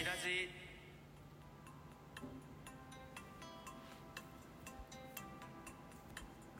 [0.00, 0.48] キラジ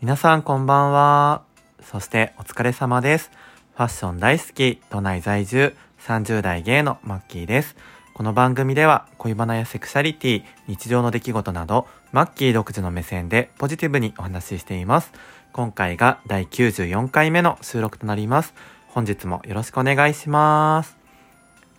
[0.03, 1.45] 皆さんこんばんは。
[1.81, 3.31] そしてお疲れ様です。
[3.77, 4.83] ファッション大好き。
[4.91, 5.75] 都内在住。
[6.01, 7.77] 30代芸のマッキーです。
[8.13, 15.13] この番組では恋バナやセクシャリティ日常の出来事などマッキー独自の目線でポジティブにお話ししています。
[15.55, 18.53] 今回が第94回目の収録となります。
[18.89, 21.00] 本日もよろしくお願いします。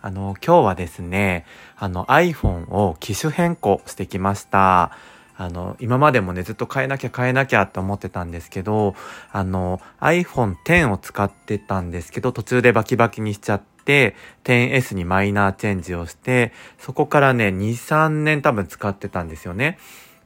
[0.02, 4.90] あの、今日はですね、あの iPhone を機種変更してきました。
[5.36, 8.96] あの、今までもね、ずっと変えなきゃ変えなきゃって思ってたんですけど、
[9.30, 19.78] あの、iPhone X を使ってたんですけど、途中でバキバキにしちゃって、10S にマイナーチェンジをして、そこからね、2、3年多分使ってたんですよね。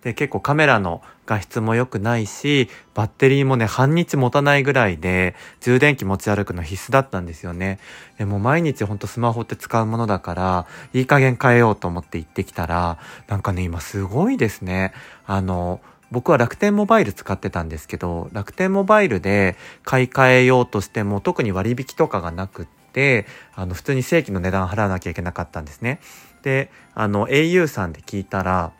[0.07, 7.81] で、結構カメラの画質も良くないし、バッテリーもね、半日持たないぐらいで、充電器持ち歩くの必須だったんですよね。
[8.17, 14.93] でも毎日ほんとスマホって使うものだから、いい加減変えようと思って行ってきたら、なんかね、今すごいですね。
[15.27, 15.81] あの、
[16.13, 23.27] 僕は楽天モバイル使ってたんですけど、楽天モバイルで買い替えようとしても特に割引とかがなくって、
[23.57, 25.99] あの、普通に正規の値段払わなきゃいけなかったんですね。
[26.45, 28.71] で、あの、au さんで聞いたら、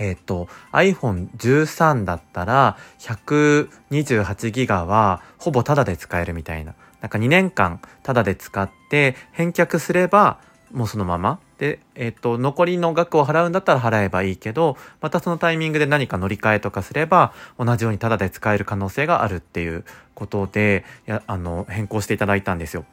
[0.00, 6.74] えっ、ー、と、iPhone13 だったら、128ギガはほぼタダで使えるみたいな。
[7.02, 10.40] なんか2年間タダで使って返却すれば、
[10.72, 11.38] もうそのまま。
[11.58, 19.84] で、えっ、ー、と、残りの額を払うんだったら払えばいいけど、またそのタイミングで何か乗り換えとかすれば、同じようにタダで使える可能性があるっていう
[20.14, 22.86] ことで、や、あの、変更していただいたんですよ。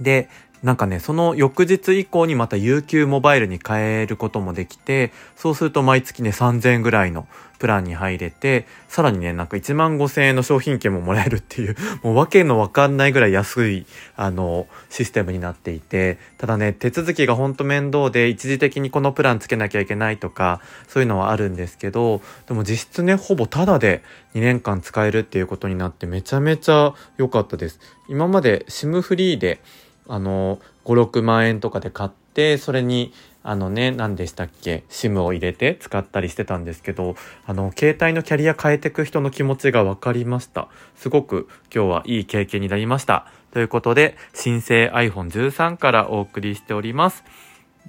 [0.00, 0.28] で、
[0.64, 13.84] なんかね、その翌日以降にまた UQ モバイルに変えることもできて、そうすると毎月ね、3000円ぐらいのプランに入れて、さらにね、なんか1万5000円の商品券ももらえるっていう、 もうわけのわかんないぐらい安い、
[14.16, 24.02] あの、システムになっていて、ただね、手続きがほんと面倒で、一時的にこのプランつけなきゃいけないとか、そういうのはあるんですけど、でも実質ね、ほぼタダで
[24.34, 27.80] 2年間使えるっていうことになってめちゃめちゃ良かったです。
[28.08, 29.60] 今まで SIM フリーで、
[30.08, 37.14] あの、5、6万円とかで買って、それに、あのね、何でしたっけ ?SIM を入れて使ったりしてたんですけど、
[37.46, 40.68] あの、携帯のキャリア変えてく人の気持ちが分かりました。
[40.96, 43.26] すごく今日はいい経験になりました。
[43.52, 47.22] ということで、新生 iPhone13 からお送りしております。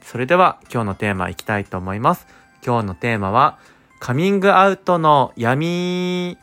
[0.03, 2.27] それでは今日のテーマいきたいと思います。
[2.65, 3.57] 今日のテーマは、
[3.99, 6.37] カミングアウトの闇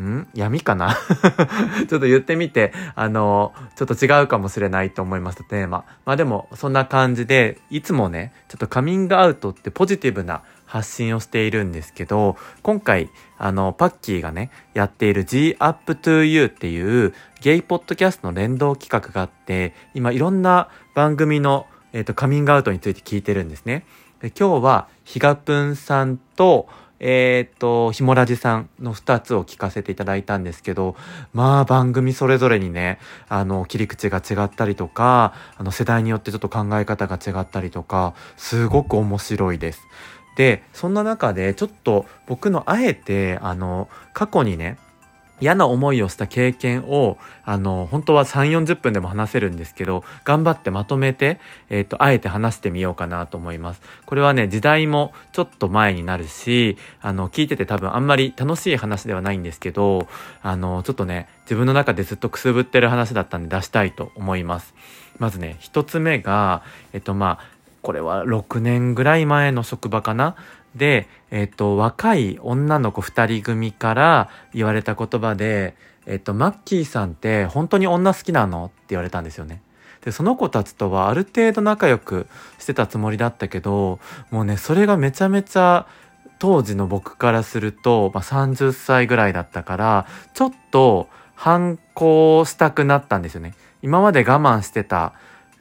[0.00, 0.28] ん？
[0.34, 0.94] 闇かな？
[1.88, 5.84] ちょっと言ってみて、あの、ちょっと違うかもしれないと思います、テーマ。
[6.04, 13.08] まあでも、そんな感じで、いつもね、ちょっとカミングアウトってポジティブな発信をしているんですけど、今回、
[13.38, 23.86] あの、パッキーがね、やっている G Up to You っていうゲイポッドキャストの連動企画があって、今いろんな番組の、えっ、と、カミングアウトについて聞いてるんですね。
[24.20, 26.68] で今日は、ひがぷんさんと、
[26.98, 30.96] えっ、と、ひもラジさんの二つを聞かせていただいたんですけど、
[31.34, 32.98] まあ番組それぞれにね、
[33.28, 39.82] あの、切り口が違ったりとか、あの、世代によってちょっと考え方が違ったりとか、すごく面白いです。
[40.36, 44.78] で、そんな中で、ちょっと僕のあえて、あの、過去にね、
[45.40, 51.38] 嫌な思いをした経験を、あの、本当は3、40分でも話せるんですけど、頑張ってまとめて、
[51.68, 53.82] えっ、ー、と、あえて話してみようかなと思います。
[54.06, 60.08] これはね、時代もちょっと前になるし、あの、聞いてて多分あんまり楽しい話ではないんですけど、
[60.42, 64.74] あの、ちょっとね、自分の中でずっとくすぶってる話だったんで出したいと思います。
[65.18, 70.34] まずね、一つ目が、えっと、まあ、これは6年ぐらい前の職場かな
[70.76, 75.74] で、えっ、と、若い女の子二人組から言われた言葉で、
[76.06, 78.66] えっ、と、マッキーさんって本当に女好きなの？
[78.66, 79.62] って言われたんですよね。
[80.04, 82.28] で、その子たちとはある程度仲良く
[82.58, 83.98] してたつもりだったけど、
[84.30, 85.86] もうね、それがめちゃめちゃ
[86.38, 93.54] 当時の僕からすると、まあ、30歳ぐらいだったから、ちょっと反抗したくなったんですよね。
[93.82, 95.12] 今まで我慢してた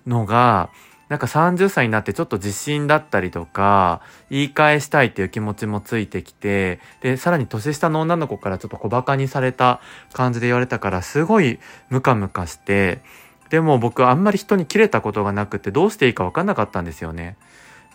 [0.05, 0.69] のが、
[1.09, 9.81] なんか30歳になってちょっと自信だったりとか、言い返したいっていう気持ちもついてきて、で、さらに年下の女の子からちょっと小馬鹿にされた
[10.13, 11.59] 感じで言われたから、すごい
[11.89, 13.01] ムカムカして、
[13.49, 17.37] でも僕あんまり人に切れたことがなくてどうしていいかわかんなかったんですよね。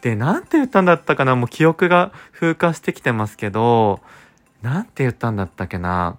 [0.02, 4.00] で、なんて言ったんだったかなもう記憶が風化してきてますけど、
[4.62, 6.16] なんて言ったんだったっけな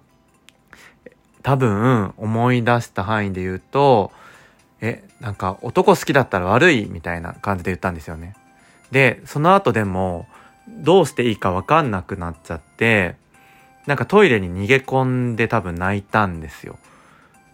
[1.42, 4.12] 多分思い出した範囲で言うと、
[4.82, 8.34] え、なんか男好きだったら悪いみたいな感じで言ったんですよね。
[8.90, 10.26] で、その後でも
[10.68, 13.14] どうしていいかわかんなくなっちゃって、
[13.86, 16.78] なんかトイレに逃げ込んで多分泣いたんですよ。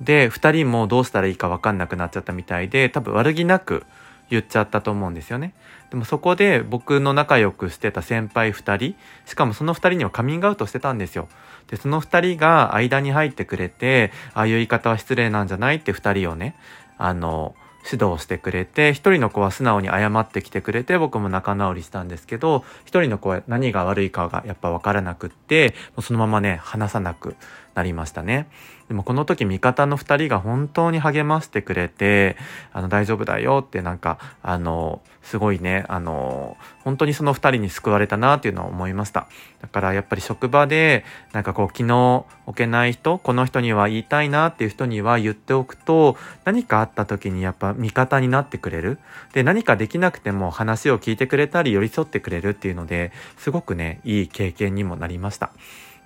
[0.01, 3.85] で、二人もどうしたらいいかわかんなくなっちゃったみたいで、多分悪気なく
[4.31, 5.55] 言っちゃったと思うんですよね。
[5.91, 8.97] でもそこで僕の仲良くしてた先輩2人、
[9.27, 11.29] しかもその2人にはカミングアウトしてたんですよ。
[11.69, 16.55] で、その2人が間に入ってくれて、ああいう言い方は失礼なんじゃないって2人をね、
[16.99, 17.55] あの、
[17.91, 27.37] 指導してくれて、一人の子は素直に謝ってきてくれて、僕も仲直りしたんですけど、一人の子は何が悪いかがやっぱわからなくって、もうそのままね、話さなく
[27.75, 28.49] なりましたね。
[28.89, 32.37] でもこの時味方の二人が本当に励ましてくれて、
[32.73, 39.29] あの大丈夫だよってなんか、あの、すごいね、あの、本当にその二人に救われたなっていうのを思いました。
[39.61, 41.05] だからやっぱり職場で、
[41.35, 46.17] なんかこう気の置けない人、この人には言いたいなっていう人には言っておくと、
[46.47, 48.99] 何かあった時にやっぱ味方になってくれる。
[49.35, 55.51] で、何かできなくても話を聞いてくれたり寄り添ってくれるっていうので、すごくね、いい経験にもなりました。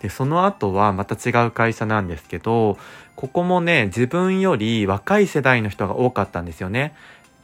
[0.03, 2.77] で、その後はまた違う会社なんですけど、
[3.15, 6.95] ここもね、自分より若い世代の人が多かったんですよね。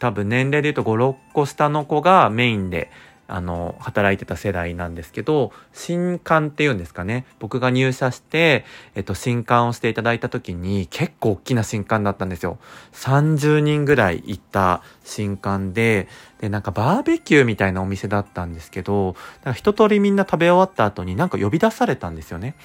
[0.01, 2.91] 多分年齢で言うと5、6個下の子がメインで
[3.29, 7.27] あの、働いてた世代なんですけど、新刊っていうんですかね。
[7.39, 8.65] 僕が入社して、
[8.95, 12.59] えっと、新刊をしていただいた時に、結構大きな新刊だったんですよ。
[12.95, 16.09] 30人ぐらい行った新刊で、
[16.41, 19.15] で、なんかバーベキューみたいなお店だったんですけど、
[19.45, 22.57] なんか一通りみんな食べ終わった後になんか呼び出されたんですよね。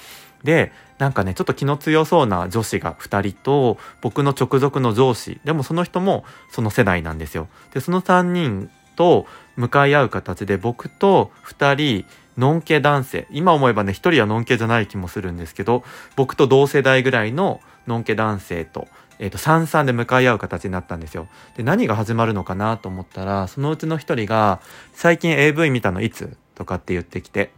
[0.45, 7.49] で、なんかね、ちょっと気の強そうな女子が2人と、僕の直属の上司、でもその人もその世代なんですよ。
[7.73, 9.25] で、その3人と
[9.55, 12.05] 向かい合う形で僕と2人
[12.37, 15.83] ノンケ男性今思えばね1人はノンケじゃない気もするんですけど
[16.15, 18.87] 僕と同世代ぐらいのノンケ男性と,、
[19.19, 24.61] えー、と三々で向かい合う形になったんですよで何が始まるのかなと思ったらそのうちの1人が
[24.93, 27.51] 「最近 AV 見たのいつ?」とかって言ってきて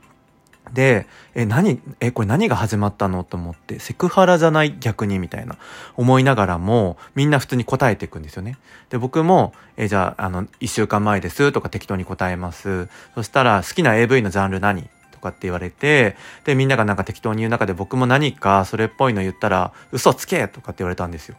[0.73, 3.23] で、え、何、え、これ何が始まったの？
[3.23, 4.75] と思って、セクハラじゃない？
[4.79, 5.19] 逆に？
[5.19, 5.57] みたいな。
[5.95, 8.57] 思いながらも、みんな普通に答えていくんですよね。
[8.89, 11.51] で、僕も、え、じゃあ、あの、一週間前です。
[11.51, 12.89] とか適当に答えます。
[13.13, 14.89] そしたら、好きな AV のジャンル何？
[15.12, 20.47] とかって言われて、で、みんながなんか適当に言う中で僕も何かそれっぽいの言ったら、嘘つけ！
[20.47, 21.35] とかって言われたんですよ。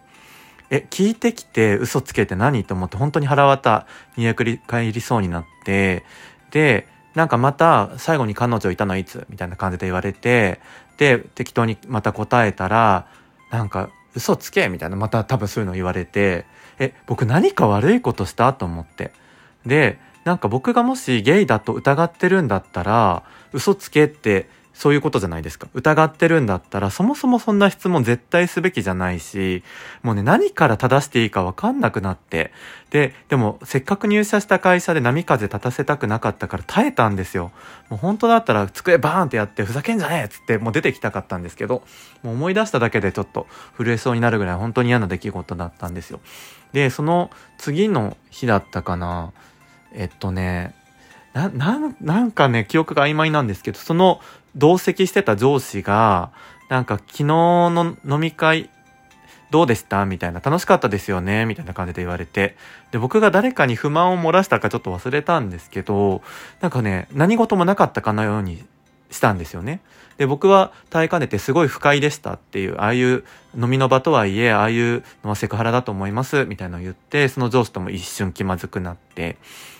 [0.70, 2.64] え、聞いてきて嘘つけて何？
[2.64, 3.86] と思って本当に腹渡
[4.16, 6.04] にやくり返りそうになって、
[6.50, 9.26] で、なんかまた最後に彼女いたのいつ？
[9.30, 10.60] みたいな感じで言われて、
[10.98, 13.08] で、適当にまた答えたら、
[13.50, 16.44] なんか嘘つけみたいな、また多分そういうの言われて、
[16.78, 18.52] え、僕何か悪いことした？
[18.52, 19.12] と思って。
[19.64, 23.22] で、なんか僕がもしゲイだと疑ってるんだったら、
[23.52, 25.68] 嘘つけってそういうことじゃないですか。
[25.72, 29.64] 疑ってるんだったら、そもそもそんな質問絶対すべきじゃないし、
[30.02, 32.52] もうね、何から正していいかわかんなくなって。
[32.90, 37.52] で、でも、せっかく入社した会社で波風立たせたくなかったから耐えたんですよ。
[37.88, 41.82] もう本当だったら机バーンってやって、ふざけんじゃねえっつってもう出てきたかったんですけど、
[42.22, 43.46] もう思い出しただけでちょっと
[43.78, 46.20] 震えそうになるぐらい本当に嫌な出来事だったんですよ。
[46.74, 49.32] で、その次の日だったかな。
[49.94, 50.74] えっとね、
[51.32, 54.20] な、なんなんかね、記憶が曖昧なんですけど、その
[54.56, 56.32] 同席してた上司が、
[56.68, 58.70] なんか昨日の飲み会
[59.50, 60.06] どうでした？
[60.06, 61.46] みたいな、楽しかったですよね？
[61.46, 62.56] みたいな感じで言われて。
[62.90, 66.22] で、僕が誰かに不満を漏らしたかちょっと忘れたんですけど、
[66.60, 68.64] なんかね、何事もなかったかのように
[69.10, 69.80] したんですよね。
[70.16, 73.22] で、僕は耐えかねてすごい不快でしたっていう、ああいう
[73.54, 79.36] 飲みの場とはいえ、ああいうのはセクハラだと思います、みたいなのを言って、その上司とも一瞬気まずくなって、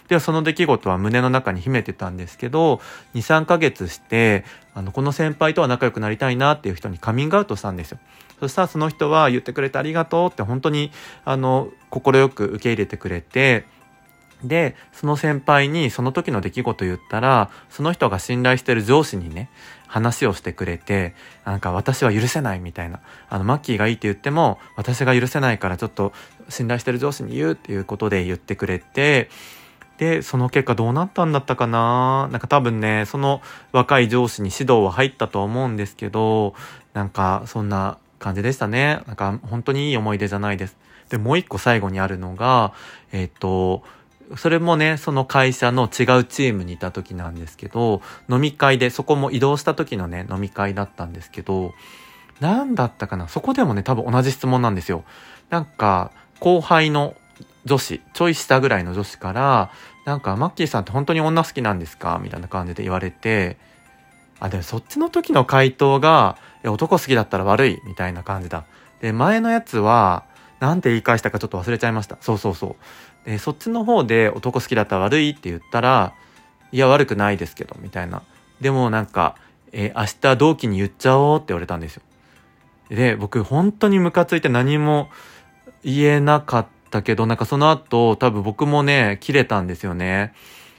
[0.08, 2.80] ではその出来事は胸の中に秘めてたんですけど、
[3.14, 4.44] 2、3ヶ月して、
[4.74, 7.98] あの、この先輩とは仲良くなりたいなっていう人にカミングアウトしたんですよ。
[8.40, 10.92] そしたらその人は言ってくれてありがとうって本当に、
[11.24, 13.64] あの、快く受け入れてくれて、
[14.44, 19.48] で、その先輩にその時の出来事言ったら、その人が信頼してる上司にね、
[19.86, 23.00] 話をしてくれて、なんか私は許せないみたいな。
[23.30, 26.12] あの、マッキーがいいって言っても、私が許せないからちょっと
[26.48, 29.30] 信頼してる上司に言うっていうことで言ってくれて、
[29.98, 32.28] で、その結果どうなったんだったかな？
[32.30, 33.40] なんか多分ね、その
[33.72, 36.54] 若い上司に指導は入ったと思うんですけど、
[36.92, 39.00] なんかそんな感じでしたね。
[39.06, 40.76] なんか本当にいい思い出じゃないです。
[41.08, 42.72] で、もう一個最後にあるのが、
[43.12, 43.82] えっ、と、
[44.36, 51.74] それもね、その会社の違うチームにいた時なんですけど、飲み会で、そこも移動した時のね、飲み会だったんですけど、
[52.40, 53.28] 何だったかな？
[53.28, 55.04] そこでもね、多分同じ質問なんですよ。
[55.48, 56.10] なんか、
[56.40, 57.14] 後輩の
[57.66, 59.70] 女子、ちょい下ぐらいの女子から、
[60.06, 62.18] なんか、マッキーさんって本当に女好きなんですか？
[62.22, 63.58] みたいな感じで言われて、
[64.40, 68.64] あ、でもそっちの時の回答が、男好きだったら悪い、みたいな感じだ。
[69.00, 70.24] で、前のやつは、
[70.60, 72.16] なんて言い返したかちょっと忘れちゃいました。
[72.20, 72.76] そうそうそ
[73.26, 73.28] う。
[73.28, 75.30] で、そっちの方で男好きだったら悪い？
[75.30, 76.14] って言ったら、
[76.72, 78.22] いや、悪くないですけど、みたいな。
[78.60, 79.36] でもなんか、
[79.72, 82.02] えー、明日同期に言っちゃおうって言われたんですよ。
[82.90, 85.10] で、僕本当にムカついて何も
[85.84, 90.32] 言えなかっったけど、なんかその後、多分僕もね、切れたんですよね。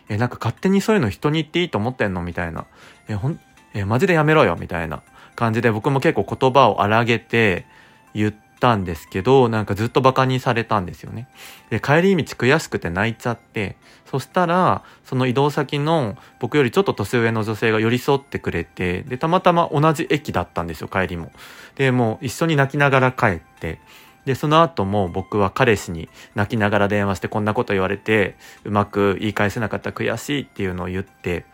[0.09, 2.65] え、なんか勝手にそういうの人に言っていいと思ってんのみたいな。
[3.07, 3.39] え、ほん、
[3.73, 5.03] え、マジでやめろよみたいな
[5.35, 7.65] 感じで僕も結構言葉を荒げて
[8.13, 11.27] 言ったんですけど、なんかずっとバカにされたんですよね。
[11.69, 13.75] で、帰り道悔しくて泣いちゃって、
[14.09, 21.31] そしたら、その移動先の僕よりちょっと年上の女性が寄り添ってくれて、で、たまたま同じ駅だったんですよ、帰りも。
[21.75, 23.79] で、もう一緒に泣きながら帰って、
[24.27, 31.45] で、その後も僕は彼氏に泣きながら電話してこんなこと言われて、うまく言い返せなかった悔しいっていうのを言って、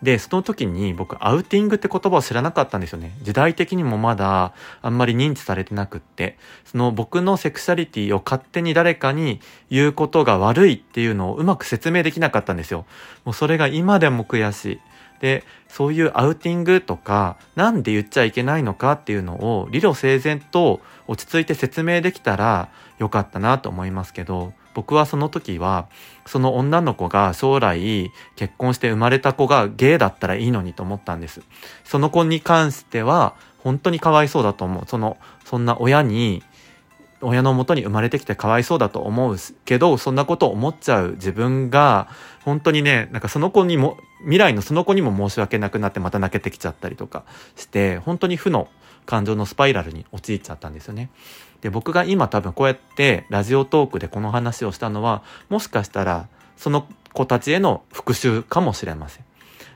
[0.00, 3.16] で、その時に僕アウティングって言葉を知らなかったんですよね。
[3.22, 9.40] 時代的にもまだあんまり認知されてなくって、その僕のセクシャリティを勝手に誰かに
[9.70, 12.86] 言うことが悪いっていうのをうまく説明できなかったんですよ。
[13.24, 14.80] もうそれが今でも悔しい。
[15.24, 25.88] で、そういうアウティングとか、なんで言っちゃいけないのかっていうのを理路整然と落ち着いて説明できたらよかったなと思いますけど、僕はその時は、
[26.26, 31.40] その女の子が将来結婚して生まれた子がゲイだったらいいのにと思ったんです。
[31.84, 34.84] その子に関しては、本当にかわいそうだと思う。
[34.86, 35.16] その、
[35.46, 36.42] そんな親に、
[37.24, 42.08] 親のもとに生まれてきてかわいそうだと思うけど、そんなことを思っちゃう自分が、
[42.44, 47.24] 本当にね、なんかその子にも、未来のその子にも申し訳なくなってまた泣けてきちゃったりとか
[47.56, 48.68] して、本当に負の
[49.06, 51.10] 感情のスパイラルに陥っちゃったんですよね。
[51.60, 59.24] で、僕が今多分こうやってラジオトークでこの話をしたのは、もしかしたらその子たちへの復讐かもしれません。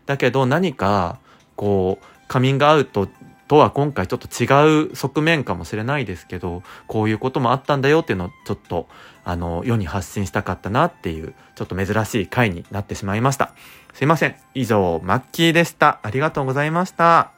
[0.07, 1.19] だけど何か、
[1.57, 3.09] こう、カミングアウト
[3.49, 8.87] とは今回ちょっと違う側面かもしれないですけど、こういうこともあったんだよっていうのをちょっと、
[9.25, 13.53] あの、世に発信したかったなっていう、ちょっと珍しい回になってしまいました。
[13.95, 14.37] すいません。
[14.55, 15.99] 以上、マッキーでした。
[16.03, 17.38] ありがとうございました。